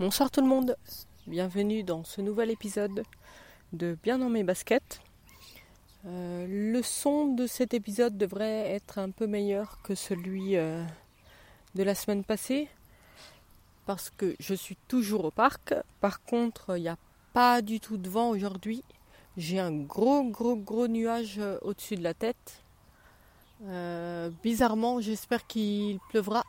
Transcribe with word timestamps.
Bonsoir 0.00 0.28
tout 0.28 0.40
le 0.40 0.48
monde, 0.48 0.76
bienvenue 1.28 1.84
dans 1.84 2.02
ce 2.02 2.20
nouvel 2.20 2.50
épisode 2.50 3.04
de 3.72 3.96
Bien 4.02 4.18
dans 4.18 4.28
mes 4.28 4.42
baskets. 4.42 5.00
Euh, 6.04 6.46
le 6.48 6.82
son 6.82 7.32
de 7.32 7.46
cet 7.46 7.74
épisode 7.74 8.18
devrait 8.18 8.72
être 8.72 8.98
un 8.98 9.10
peu 9.10 9.28
meilleur 9.28 9.78
que 9.84 9.94
celui 9.94 10.56
euh, 10.56 10.82
de 11.76 11.84
la 11.84 11.94
semaine 11.94 12.24
passée 12.24 12.68
parce 13.86 14.10
que 14.10 14.34
je 14.40 14.54
suis 14.54 14.76
toujours 14.88 15.26
au 15.26 15.30
parc. 15.30 15.74
Par 16.00 16.24
contre, 16.24 16.76
il 16.76 16.82
n'y 16.82 16.88
a 16.88 16.98
pas 17.32 17.62
du 17.62 17.78
tout 17.78 17.96
de 17.96 18.08
vent 18.08 18.30
aujourd'hui. 18.30 18.82
J'ai 19.36 19.60
un 19.60 19.70
gros 19.70 20.24
gros 20.24 20.56
gros 20.56 20.88
nuage 20.88 21.36
euh, 21.38 21.56
au-dessus 21.62 21.94
de 21.94 22.02
la 22.02 22.14
tête. 22.14 22.64
bizarrement, 24.42 25.00
j'espère 25.00 25.46
qu'il 25.46 26.00
pleuvra 26.10 26.42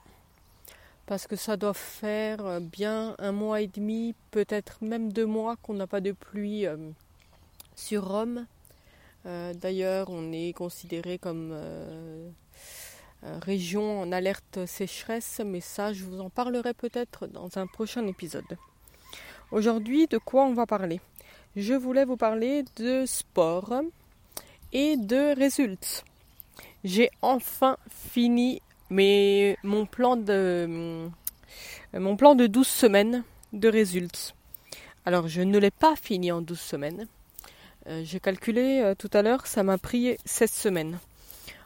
parce 1.05 1.27
que 1.27 1.35
ça 1.35 1.57
doit 1.57 1.73
faire 1.73 2.45
euh, 2.45 2.59
bien 2.59 3.15
un 3.19 3.31
mois 3.31 3.61
et 3.61 3.67
demi, 3.67 4.15
peut-être 4.31 4.77
même 4.81 5.11
deux 5.11 5.25
mois 5.25 5.55
qu'on 5.57 5.73
n'a 5.73 5.87
pas 5.87 6.01
de 6.01 6.11
pluie 6.11 6.65
euh, 6.65 6.77
sur 7.75 8.07
Rome. 8.07 8.45
Euh, 9.25 9.53
d'ailleurs, 9.53 10.09
on 10.09 10.31
est 10.31 10.53
considéré 10.53 11.17
comme 11.17 11.55
région 13.41 14.01
en 14.01 14.11
alerte 14.11 14.67
sécheresse, 14.67 15.41
mais 15.43 15.61
ça, 15.61 15.93
je 15.93 16.03
vous 16.03 16.19
en 16.19 16.29
parlerai 16.29 16.75
peut-être 16.75 17.25
dans 17.25 17.57
un 17.57 17.65
prochain 17.65 18.05
épisode. 18.05 18.57
Aujourd'hui, 19.51 20.05
de 20.05 20.19
quoi 20.19 20.45
on 20.45 20.53
va 20.53 20.67
parler? 20.67 21.01
Je 21.55 21.73
voulais 21.73 22.05
vous 22.05 22.17
parler 22.17 22.65
de 22.75 23.05
sport 23.07 23.81
et 24.73 24.95
de 24.97 25.35
résultats. 25.35 26.03
J'ai 26.83 27.09
enfin 27.23 27.77
fini 27.89 28.61
mais 28.89 29.57
mon 29.63 29.85
plan 29.85 30.15
de 30.15 31.09
mon 31.93 32.15
plan 32.15 32.35
de 32.35 32.47
12 32.47 32.67
semaines 32.67 33.23
de 33.53 33.69
résultats. 33.69 34.33
Alors 35.05 35.27
je 35.27 35.41
ne 35.41 35.57
l'ai 35.57 35.71
pas 35.71 35.95
fini 35.95 36.31
en 36.31 36.41
12 36.41 36.59
semaines. 36.59 37.07
Euh, 37.87 38.01
j'ai 38.03 38.19
calculé 38.19 38.81
euh, 38.81 38.95
tout 38.95 39.09
à 39.13 39.21
l'heure, 39.21 39.45
ça 39.45 39.61
m'a 39.61 39.77
pris 39.77 40.17
16 40.25 40.51
semaines. 40.51 40.99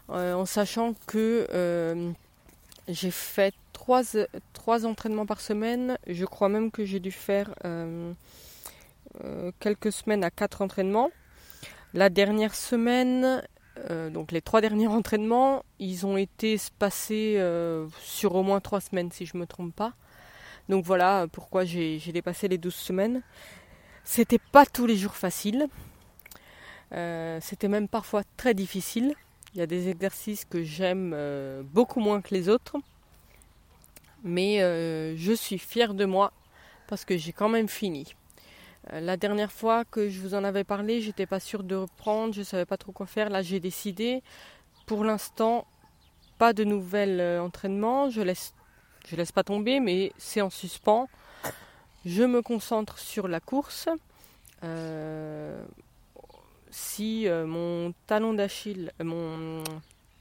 Euh, 0.09 0.33
en 0.33 0.45
sachant 0.45 0.93
que 1.07 1.47
j'ai 2.87 3.11
fait 3.11 3.53
3, 3.73 4.01
3, 4.53 4.85
entraînements 4.85 5.25
par 5.25 5.39
semaine. 5.39 5.97
Je 6.07 6.25
crois 6.25 6.49
même 6.49 6.71
que 6.71 6.83
j'ai 6.83 6.99
dû 6.99 7.11
faire 7.11 7.53
quelques 9.59 9.91
semaines 9.91 10.23
à 10.23 10.31
4 10.31 10.61
entraînements. 10.63 11.11
La 11.93 12.09
dernière 12.09 12.55
semaine, 12.55 13.43
euh, 13.89 14.09
donc 14.09 14.31
les 14.31 14.41
trois 14.41 14.61
derniers 14.61 14.87
entraînements, 14.99 15.63
ils 15.79 16.05
ont 16.05 16.17
été 16.17 16.57
passés 16.77 17.35
euh, 17.37 17.87
sur 18.01 18.35
au 18.35 18.43
moins 18.43 18.59
trois 18.59 18.81
semaines 18.81 19.11
si 19.11 19.25
je 19.25 19.35
ne 19.35 19.41
me 19.41 19.47
trompe 19.47 19.75
pas. 19.75 19.93
Donc 20.67 20.85
voilà 20.85 21.27
pourquoi 21.31 21.65
j'ai 21.65 21.99
dépassé 22.13 22.47
les 22.47 22.57
12 22.57 22.73
semaines. 22.73 23.21
C'était 24.03 24.39
pas 24.39 24.65
tous 24.65 24.85
les 24.85 24.97
jours 24.97 25.15
facile. 25.15 25.67
Euh, 26.91 27.39
c'était 27.41 27.67
même 27.67 27.87
parfois 27.87 28.23
très 28.37 28.53
difficile. 28.53 29.15
Il 29.53 29.59
y 29.59 29.61
a 29.61 29.65
des 29.65 29.89
exercices 29.89 30.45
que 30.45 30.63
j'aime 30.63 31.15
beaucoup 31.73 31.99
moins 31.99 32.21
que 32.21 32.35
les 32.35 32.49
autres. 32.49 32.77
Mais 34.23 34.59
je 35.17 35.33
suis 35.33 35.57
fière 35.57 35.95
de 35.95 36.05
moi 36.05 36.31
parce 36.87 37.03
que 37.03 37.17
j'ai 37.17 37.33
quand 37.33 37.49
même 37.49 37.67
fini. 37.67 38.13
Euh, 38.93 38.99
la 38.99 39.17
dernière 39.17 39.51
fois 39.51 39.85
que 39.85 40.09
je 40.09 40.19
vous 40.19 40.33
en 40.33 40.43
avais 40.43 40.63
parlé, 40.63 41.01
j'étais 41.01 41.25
pas 41.25 41.39
sûre 41.39 41.63
de 41.63 41.75
reprendre, 41.75 42.33
je 42.33 42.41
savais 42.41 42.65
pas 42.65 42.77
trop 42.77 42.91
quoi 42.91 43.05
faire. 43.05 43.29
Là, 43.29 43.41
j'ai 43.41 43.59
décidé. 43.59 44.23
Pour 44.85 45.03
l'instant, 45.03 45.67
pas 46.37 46.53
de 46.53 46.63
nouvel 46.63 47.19
euh, 47.19 47.41
entraînement. 47.41 48.09
Je 48.09 48.21
laisse, 48.21 48.53
je 49.07 49.15
laisse 49.15 49.31
pas 49.31 49.43
tomber, 49.43 49.79
mais 49.79 50.11
c'est 50.17 50.41
en 50.41 50.49
suspens. 50.49 51.07
Je 52.05 52.23
me 52.23 52.41
concentre 52.41 52.97
sur 52.97 53.27
la 53.27 53.39
course. 53.39 53.89
Euh, 54.63 55.61
si 56.71 57.27
mon 57.27 57.93
talon 58.07 58.33
d'Achille, 58.33 58.91
mon 59.03 59.63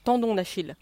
tendon 0.03 0.33
d'Achille 0.35 0.75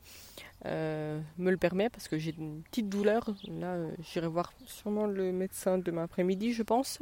me 0.64 1.22
le 1.38 1.58
permet, 1.58 1.90
parce 1.90 2.08
que 2.08 2.18
j'ai 2.18 2.34
une 2.38 2.62
petite 2.64 2.90
douleur. 2.90 3.30
Là, 3.48 3.76
j'irai 4.02 4.28
voir 4.28 4.54
sûrement 4.66 5.06
le 5.06 5.32
médecin 5.32 5.78
demain 5.78 6.04
après-midi, 6.04 6.54
je 6.54 6.64
pense. 6.64 7.00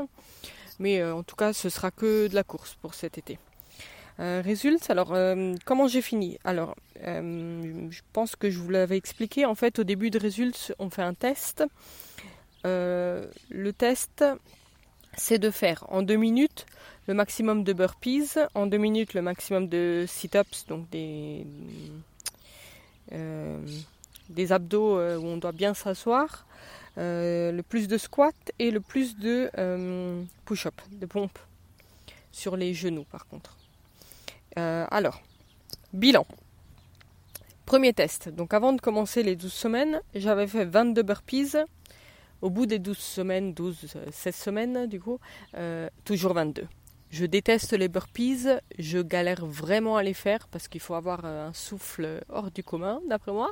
Mais 0.80 1.02
euh, 1.02 1.16
en 1.16 1.24
tout 1.24 1.36
cas, 1.36 1.54
ce 1.54 1.70
sera 1.70 1.92
que 1.92 2.28
de 2.28 2.36
la 2.36 2.44
course 2.44 2.76
pour 2.82 2.94
cet 2.94 3.18
été. 3.18 3.40
Euh, 4.20 4.42
alors 4.90 5.14
euh, 5.14 5.56
comment 5.66 5.88
j'ai 5.88 6.02
fini? 6.02 6.38
Alors, 6.44 6.76
je 7.04 8.02
pense 8.14 8.36
que 8.36 8.50
je 8.50 8.60
vous 8.60 8.70
l'avais 8.70 8.98
expliqué. 8.98 9.46
En 9.46 9.56
fait, 9.56 9.80
au 9.80 9.84
début 9.84 10.10
de 10.10 10.20
résulte, 10.20 10.74
on 10.80 10.90
fait 10.90 11.02
un 11.02 11.14
test. 11.14 11.64
le 12.64 13.72
test, 13.78 14.24
c'est 15.18 15.40
de 15.40 15.52
faire 15.52 15.86
en 15.90 16.02
deux 16.02 16.16
minutes 16.16 16.66
le 17.08 17.14
maximum 17.14 17.64
de 17.64 17.74
burpees, 17.74 18.40
en 18.56 18.66
deux 18.66 18.78
minutes 18.78 19.14
le 19.14 19.22
maximum 19.22 19.68
de 19.68 20.06
sit-ups, 20.08 20.66
donc 20.68 20.90
des, 20.90 21.46
des 23.12 24.52
abdos 24.52 24.98
où 24.98 25.26
on 25.26 25.38
doit 25.38 25.52
bien 25.52 25.76
s'asseoir, 25.76 26.45
euh, 26.45 26.45
le 26.98 27.62
plus 27.62 27.88
de 27.88 27.98
squat 27.98 28.36
et 28.60 28.72
le 28.72 28.80
plus 28.80 29.18
de 29.18 29.50
euh, 29.58 30.24
push-up, 30.46 30.80
de 30.92 31.06
pompe 31.06 31.38
sur 32.32 32.56
les 32.58 32.74
genoux 32.74 33.06
par 33.12 33.28
contre. 33.28 33.58
Euh, 34.58 34.86
alors, 34.90 35.22
bilan. 35.94 36.26
Premier 37.66 37.94
test. 37.94 38.30
Donc 38.30 38.54
avant 38.54 38.74
de 38.74 38.82
commencer 38.82 39.24
les 39.24 39.36
12 39.36 39.52
semaines, 39.52 40.02
j'avais 40.14 40.48
fait 40.48 40.66
22 40.66 41.02
burpees. 41.04 41.58
Au 42.42 42.50
bout 42.50 42.66
des 42.66 42.80
12 42.80 42.98
semaines, 42.98 43.54
12, 43.54 43.96
16 44.12 44.36
semaines 44.36 44.86
du 44.88 45.00
coup, 45.00 45.20
toujours 46.04 46.34
22. 46.34 46.68
Je 47.10 47.26
déteste 47.26 47.74
les 47.74 47.88
burpees, 47.88 48.60
je 48.78 49.00
galère 49.00 49.46
vraiment 49.46 49.96
à 49.96 50.04
les 50.04 50.14
faire 50.14 50.48
parce 50.50 50.68
qu'il 50.68 50.82
faut 50.82 50.96
avoir 50.96 51.24
un 51.24 51.54
souffle 51.54 52.22
hors 52.30 52.52
du 52.52 52.62
commun 52.62 53.00
d'après 53.08 53.32
moi. 53.32 53.52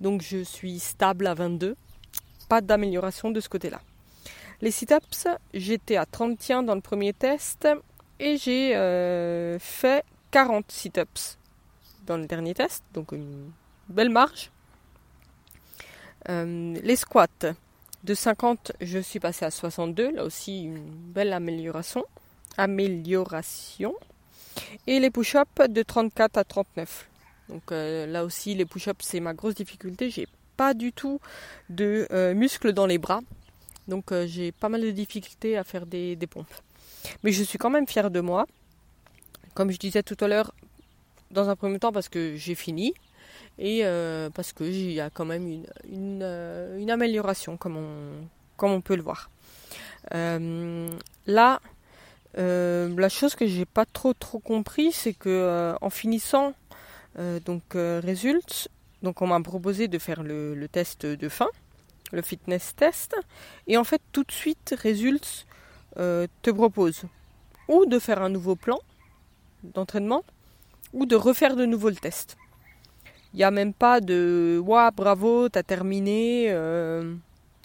Donc 0.00 0.22
je 0.22 0.42
suis 0.44 0.78
stable 0.78 1.26
à 1.26 1.34
22 1.34 1.76
pas 2.52 2.60
d'amélioration 2.60 3.30
de 3.30 3.40
ce 3.40 3.48
côté-là. 3.48 3.80
Les 4.60 4.70
sit-ups, 4.70 5.26
j'étais 5.54 5.96
à 5.96 6.04
31 6.04 6.62
dans 6.62 6.74
le 6.74 6.82
premier 6.82 7.14
test 7.14 7.66
et 8.20 8.36
j'ai 8.36 8.76
euh, 8.76 9.58
fait 9.58 10.04
40 10.32 10.70
sit-ups 10.70 11.38
dans 12.04 12.18
le 12.18 12.26
dernier 12.26 12.52
test, 12.52 12.84
donc 12.92 13.12
une 13.12 13.50
belle 13.88 14.10
marge. 14.10 14.50
Euh, 16.28 16.74
les 16.82 16.96
squats, 16.96 17.54
de 18.04 18.14
50, 18.14 18.72
je 18.82 18.98
suis 18.98 19.18
passé 19.18 19.46
à 19.46 19.50
62, 19.50 20.10
là 20.10 20.22
aussi 20.22 20.64
une 20.64 20.90
belle 20.90 21.32
amélioration. 21.32 22.04
amélioration. 22.58 23.94
Et 24.86 25.00
les 25.00 25.10
push-ups 25.10 25.70
de 25.70 25.82
34 25.82 26.36
à 26.36 26.44
39. 26.44 27.08
Donc 27.48 27.72
euh, 27.72 28.06
là 28.06 28.26
aussi, 28.26 28.54
les 28.54 28.66
push-ups, 28.66 29.02
c'est 29.06 29.20
ma 29.20 29.32
grosse 29.32 29.54
difficulté. 29.54 30.10
Pas 30.62 30.74
du 30.74 30.92
tout 30.92 31.18
de 31.70 32.06
euh, 32.12 32.34
muscles 32.34 32.72
dans 32.72 32.86
les 32.86 32.98
bras. 32.98 33.20
Donc 33.88 34.12
euh, 34.12 34.28
j'ai 34.28 34.52
pas 34.52 34.68
mal 34.68 34.80
de 34.80 34.92
difficultés 34.92 35.58
à 35.58 35.64
faire 35.64 35.86
des, 35.86 36.28
pompes. 36.30 36.56
Mais 37.22 37.32
je 37.32 37.42
suis 37.42 37.58
quand 37.58 37.72
même 37.76 37.88
fière 37.88 38.10
de 38.12 38.20
moi. 38.20 38.46
Comme 39.54 39.72
je 39.72 39.78
disais 39.86 40.04
tout 40.04 40.16
à 40.24 40.28
l'heure, 40.28 40.54
dans 41.32 41.48
un 41.48 41.56
premier 41.56 41.80
temps 41.80 41.90
parce 41.90 42.08
que 42.08 42.36
j'ai 42.36 42.54
fini 42.54 42.94
et 43.58 43.80
euh, 43.82 44.30
parce 44.30 44.52
que 44.52 44.62
il 44.62 44.92
y 44.92 45.00
a 45.00 45.10
quand 45.10 45.24
même 45.24 45.46
une, 45.48 46.22
une, 46.82 46.90
amélioration 46.90 47.56
comme 47.56 47.76
on, 47.76 47.92
comme 48.56 48.70
on 48.70 48.80
peut 48.80 48.96
le 48.96 49.02
voir. 49.02 49.30
là, 50.12 51.60
la 53.04 53.08
chose 53.18 53.34
que 53.34 53.46
j'ai 53.48 53.66
pas 53.78 53.86
trop 53.98 54.14
trop 54.14 54.38
compris, 54.38 54.92
c'est 54.92 55.16
que 55.22 55.74
en 55.80 55.90
finissant 55.90 56.54
donc 57.48 57.64
résulte, 58.10 58.68
donc 59.02 59.20
on 59.20 59.26
m'a 59.26 59.40
proposé 59.40 59.88
de 59.88 59.98
faire 59.98 60.22
le, 60.22 60.66
test 60.68 61.06
de 61.06 61.28
fin, 61.28 61.48
le 62.12 62.22
fitness 62.22 62.74
test, 62.76 63.16
et 63.66 63.76
en 63.76 63.84
fait 63.84 64.00
tout 64.12 64.24
de 64.24 64.32
suite 64.32 64.74
résulte 64.78 65.46
euh, 65.98 66.26
te 66.42 66.50
propose 66.50 67.02
ou 67.68 67.84
de 67.86 67.98
faire 67.98 68.22
un 68.22 68.28
nouveau 68.28 68.56
plan 68.56 68.80
d'entraînement 69.62 70.24
ou 70.92 71.06
de 71.06 71.16
refaire 71.16 71.56
de 71.56 71.64
nouveau 71.64 71.90
le 71.90 71.96
test. 71.96 72.36
Il 73.34 73.38
n'y 73.38 73.44
a 73.44 73.50
même 73.50 73.72
pas 73.72 74.00
de 74.00 74.60
Waouh, 74.62 74.90
bravo, 74.92 75.48
t'as 75.48 75.62
terminé. 75.62 76.46
Euh, 76.50 77.14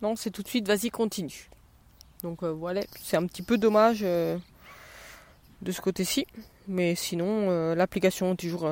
non, 0.02 0.16
c'est 0.16 0.32
tout 0.32 0.44
de 0.44 0.48
suite 0.48 0.68
vas-y, 0.68 0.90
continue. 0.90 1.50
Donc 2.24 2.42
euh, 2.44 2.52
voilà, 2.52 2.82
c'est 3.02 3.18
un 3.18 3.26
petit 3.26 3.42
peu 3.42 3.58
dommage 3.58 4.02
de 4.02 4.40
ce 5.72 5.82
côté-ci. 5.82 6.26
Mais 6.70 6.96
sinon, 6.96 7.74
l'application 7.76 8.34
est 8.34 8.38
toujours 8.38 8.70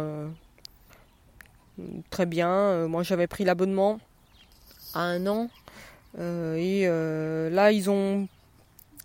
très 2.09 2.25
bien. 2.25 2.49
Euh, 2.49 2.87
moi 2.87 3.03
j'avais 3.03 3.27
pris 3.27 3.43
l'abonnement 3.43 3.99
à 4.93 5.01
un 5.01 5.27
an 5.27 5.49
euh, 6.19 6.55
et 6.55 6.83
euh, 6.87 7.49
là 7.49 7.71
ils 7.71 7.89
ont 7.89 8.27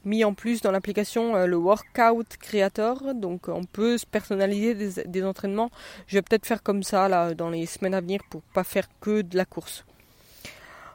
mis 0.04 0.24
en 0.24 0.32
plus 0.32 0.62
dans 0.62 0.70
l'application 0.70 1.44
le 1.44 1.56
Workout 1.56 2.38
Creator, 2.38 3.14
donc 3.14 3.48
on 3.48 3.64
peut 3.64 3.98
se 3.98 4.06
personnaliser 4.06 5.04
des, 5.04 5.24
entraînements. 5.24 5.70
Je 6.06 6.16
vais 6.16 6.22
peut-être 6.22 6.46
faire 6.46 6.62
comme 6.62 6.82
ça 6.82 7.34
dans 7.34 7.50
les 7.50 7.66
semaines 7.66 7.92
à 7.92 8.00
venir 8.00 8.22
pour 8.30 8.40
pas 8.54 8.64
faire 8.64 8.88
que 9.02 9.20
de 9.20 9.36
la 9.36 9.44
course. 9.44 9.84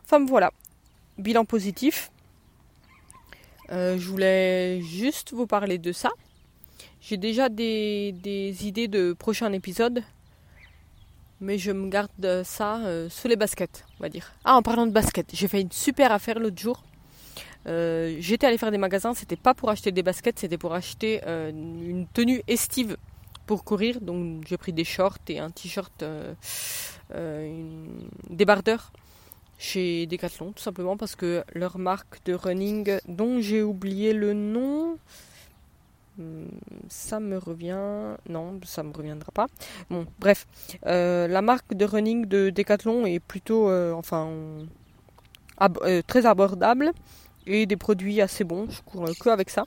Enfin 0.03 0.25
voilà, 0.25 0.51
bilan 1.19 1.45
positif. 1.45 2.09
Je 3.69 4.09
voulais 4.09 4.81
juste 4.81 5.33
vous 5.33 5.45
parler 5.45 5.77
de 5.77 5.91
ça. 5.91 6.09
J'ai 6.99 7.17
déjà 7.17 7.47
des, 7.47 8.11
des, 8.23 8.67
idées 8.67 8.87
de 8.87 9.13
prochains 9.13 9.53
épisodes, 9.53 10.01
mais 11.41 11.57
je 11.57 11.71
me 11.71 11.89
garde 11.89 12.43
ça 12.43 12.77
euh, 12.79 13.09
sous 13.09 13.27
les 13.27 13.35
baskets, 13.35 13.85
on 13.99 14.03
va 14.03 14.09
dire. 14.09 14.31
Ah, 14.43 14.55
en 14.55 14.61
parlant 14.61 14.85
de 14.85 14.91
basket, 14.91 15.27
j'ai 15.33 15.47
fait 15.47 15.61
une 15.61 15.71
super 15.71 16.11
affaire 16.11 16.39
l'autre 16.39 16.59
jour. 16.59 16.83
Euh, 17.67 18.17
j'étais 18.19 18.47
allé 18.47 18.57
faire 18.57 18.71
des 18.71 18.77
magasins, 18.77 19.13
c'était 19.13 19.35
pas 19.35 19.53
pour 19.53 19.69
acheter 19.69 19.91
des 19.91 20.03
baskets, 20.03 20.39
c'était 20.39 20.57
pour 20.57 20.73
acheter 20.73 21.21
une 21.25 22.05
tenue 22.13 22.41
estive 22.47 22.97
pour 23.45 23.63
courir. 23.63 24.01
Donc 24.01 24.45
j'ai 24.47 24.57
pris 24.57 24.73
des 24.73 24.83
shorts 24.83 25.17
et 25.29 25.39
un 25.39 25.49
t-shirt 25.49 26.03
débardeur 28.29 28.91
chez 29.57 30.05
Decathlon, 30.05 30.51
tout 30.51 30.61
simplement 30.61 30.97
parce 30.97 31.15
que 31.15 31.43
leur 31.53 31.77
marque 31.77 32.23
de 32.25 32.33
running, 32.33 32.97
dont 33.07 33.39
j'ai 33.39 33.63
oublié 33.63 34.13
le 34.13 34.33
nom, 34.33 34.97
ça 36.89 37.19
me 37.19 37.37
revient. 37.37 38.15
Non, 38.29 38.59
ça 38.63 38.83
me 38.83 38.93
reviendra 38.93 39.31
pas. 39.31 39.47
Bon, 39.89 40.05
bref, 40.19 40.47
euh, 40.85 41.27
la 41.27 41.41
marque 41.41 41.73
de 41.73 41.85
running 41.85 42.25
de 42.25 42.49
Decathlon 42.49 43.05
est 43.05 43.19
plutôt, 43.19 43.69
euh, 43.69 43.93
enfin, 43.93 44.29
euh, 45.61 46.01
très 46.07 46.25
abordable 46.25 46.91
et 47.45 47.65
des 47.65 47.77
produits 47.77 48.21
assez 48.21 48.43
bons. 48.43 48.67
Je 48.69 48.81
cours 48.81 49.05
que 49.19 49.29
avec 49.29 49.49
ça. 49.49 49.65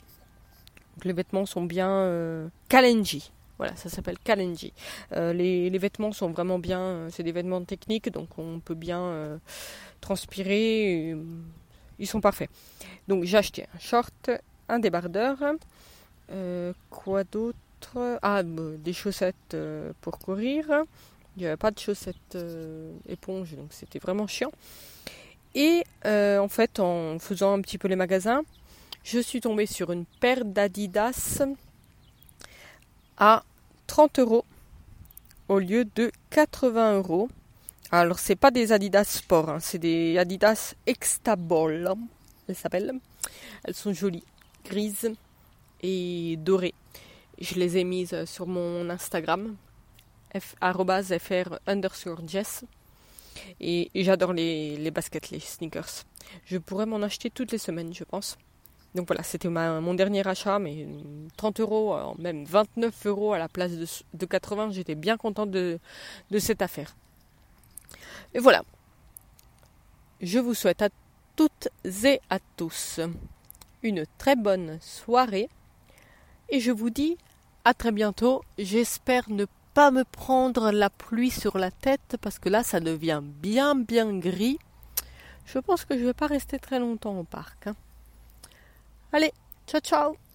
les 1.05 1.13
vêtements 1.13 1.47
sont 1.47 1.63
bien 1.63 2.51
Kalenji. 2.69 3.31
Voilà, 3.59 3.75
ça 3.75 3.89
s'appelle 3.89 4.19
Kalenji. 4.19 4.73
Les, 5.13 5.79
vêtements 5.79 6.13
sont 6.13 6.31
vraiment 6.31 6.59
bien, 6.59 7.09
c'est 7.11 7.23
des 7.23 7.33
vêtements 7.33 7.65
techniques, 7.65 8.11
donc 8.11 8.39
on 8.39 8.61
peut 8.61 8.75
bien 8.75 9.41
transpirer. 10.01 11.17
ils 11.99 12.07
sont 12.07 12.21
parfaits. 12.21 12.51
Donc 13.07 13.25
j'ai 13.25 13.37
acheté 13.37 13.67
un 13.75 13.79
short, 13.79 14.31
un 14.69 14.79
débardeur. 14.79 15.39
Quoi 16.91 17.25
d'autre? 17.25 18.19
Ah, 18.23 18.43
des 18.43 18.93
chaussettes 18.93 19.57
pour 20.01 20.19
courir. 20.19 20.67
Il 21.37 21.41
n'y 21.41 21.47
avait 21.47 21.57
pas 21.57 21.71
de 21.71 21.79
chaussettes 21.79 22.37
éponge, 23.09 23.55
donc 23.55 23.69
c'était 23.71 23.99
vraiment 24.01 24.27
chiant. 24.27 24.51
Et 25.55 25.85
en 26.05 26.49
fait, 26.49 26.81
en 26.81 27.19
faisant 27.19 27.55
un 27.55 27.61
petit 27.61 27.79
peu 27.79 27.89
les 27.89 27.97
magasins, 27.97 28.43
je 29.05 29.21
suis 29.21 29.41
tombée 29.41 29.67
sur 29.67 29.93
une 29.93 30.05
paire 30.05 30.45
d'Adidas 30.45 31.43
à 33.17 33.45
30 33.87 34.19
euros 34.19 34.45
au 35.49 35.59
lieu 35.59 35.87
de 35.95 36.11
80 36.31 36.97
euros. 36.97 37.29
Alors 37.91 38.19
c'est 38.19 38.37
pas 38.37 38.51
des 38.51 38.73
Adidas 38.73 39.05
Sport, 39.05 39.49
hein, 39.49 39.61
c'est 39.61 39.79
des 39.79 40.19
Adidas 40.19 40.75
Extaball. 40.87 41.95
Elles 42.47 42.55
s'appellent. 42.55 43.01
Elles 43.65 43.75
sont 43.75 43.95
jolies, 43.95 44.25
grises 44.65 45.11
et 45.83 46.37
dorées. 46.39 46.75
Je 47.41 47.55
les 47.55 47.79
ai 47.79 47.85
mises 47.85 48.25
sur 48.25 48.47
mon 48.47 48.91
Instagram, 48.91 49.57
fr 50.39 51.59
underscore 51.67 52.27
jess. 52.27 52.65
Et, 53.61 53.91
j'adore 53.95 54.33
les, 54.33 54.77
les 54.77 54.91
baskets, 54.91 55.31
les 55.31 55.41
sneakers. 55.41 56.05
Je 56.45 56.59
pourrais 56.59 56.87
m'en 56.87 57.03
acheter 57.03 57.31
toutes 57.31 57.53
les 57.53 57.59
semaines, 57.59 57.95
je 57.95 58.05
pense. 58.05 58.37
Donc 58.95 59.07
voilà, 59.07 59.23
c'était 59.23 59.49
mon 59.49 59.95
dernier 59.95 60.27
achat, 60.27 60.59
mais 60.59 60.87
30 61.37 61.61
euros, 61.61 61.95
euh, 61.95 62.15
même 62.19 62.45
29 62.45 63.07
euros 63.07 63.33
à 63.33 63.39
la 63.39 63.49
place 63.49 63.73
de, 64.15 64.27
80, 64.27 64.71
j'étais 64.71 64.95
bien 64.95 65.17
contente 65.17 65.51
de, 65.51 65.79
de 66.31 66.39
cette 66.39 66.63
affaire. 66.63 66.97
Et 68.35 68.39
voilà. 68.39 68.63
Je 70.21 70.39
vous 70.39 70.55
souhaite 70.55 70.83
à 70.83 70.89
toutes 71.37 71.69
et 71.85 72.21
à 72.29 72.39
tous 72.57 72.99
une 73.83 74.05
très 74.17 74.35
bonne 74.35 74.79
soirée 74.81 75.49
et 76.49 76.61
je 76.61 76.71
vous 76.71 76.91
dis 76.91 77.17
à 77.65 77.75
très 77.75 77.93
bientôt. 77.93 78.43
J'espère 78.59 79.29
ne 79.29 79.47
pas 79.75 79.91
me 79.91 80.05
prendre 80.05 80.71
la 80.71 80.91
pluie 80.91 81.31
sur 81.31 81.59
la 81.59 81.71
tête 81.71 82.17
parce 82.21 82.39
que 82.39 82.49
là 82.49 82.63
ça 82.63 82.81
devient 82.81 83.23
bien 83.23 83.75
bien 83.75 84.19
gris. 84.19 84.59
Je 85.47 85.59
pense 85.59 85.85
que 85.85 85.95
je 85.95 86.03
ne 86.03 86.07
vais 86.07 86.15
pas 86.15 86.27
rester 86.27 86.59
très 86.59 86.79
longtemps 86.79 87.19
au 87.19 87.25
parc. 87.25 87.67
Hein. 87.69 87.77
Allez, 89.13 89.33
ciao 89.67 89.81
ciao 89.81 90.28